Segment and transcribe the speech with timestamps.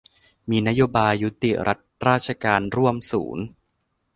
[0.49, 3.45] มีนโยบายยุติรัฐราชการร่วมศูนย์